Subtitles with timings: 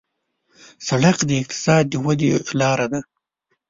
[0.87, 2.99] سړک د اقتصاد د ودې لاره ده.